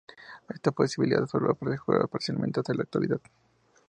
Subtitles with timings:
[0.49, 3.21] Esta posibilidad sólo ha perdurado parcialmente hasta la actualidad.